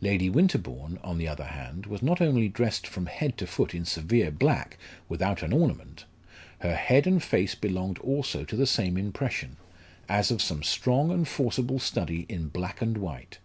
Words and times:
Lady 0.00 0.28
Winterbourne, 0.28 0.98
on 1.04 1.18
the 1.18 1.28
other 1.28 1.44
hand, 1.44 1.86
was 1.86 2.02
not 2.02 2.20
only 2.20 2.48
dressed 2.48 2.84
from 2.84 3.06
head 3.06 3.38
to 3.38 3.46
foot 3.46 3.76
in 3.76 3.84
severe 3.84 4.28
black 4.28 4.76
without 5.08 5.40
an 5.40 5.52
ornament; 5.52 6.04
her 6.58 6.74
head 6.74 7.06
and 7.06 7.22
face 7.22 7.54
belonged 7.54 8.00
also 8.00 8.44
to 8.44 8.56
the 8.56 8.66
same 8.66 8.96
impression, 8.96 9.56
as 10.08 10.32
of 10.32 10.42
some 10.42 10.64
strong 10.64 11.12
and 11.12 11.28
forcible 11.28 11.78
study 11.78 12.26
in 12.28 12.48
black 12.48 12.82
and 12.82 12.98
white. 12.98 13.38